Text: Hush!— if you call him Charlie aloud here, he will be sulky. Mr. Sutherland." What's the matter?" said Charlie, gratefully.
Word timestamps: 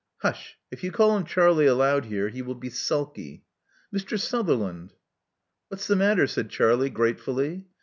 Hush!— 0.21 0.57
if 0.71 0.83
you 0.83 0.91
call 0.91 1.15
him 1.15 1.25
Charlie 1.25 1.67
aloud 1.67 2.05
here, 2.05 2.29
he 2.29 2.41
will 2.41 2.55
be 2.55 2.71
sulky. 2.71 3.43
Mr. 3.95 4.19
Sutherland." 4.19 4.93
What's 5.67 5.85
the 5.85 5.95
matter?" 5.95 6.25
said 6.25 6.49
Charlie, 6.49 6.89
gratefully. 6.89 7.67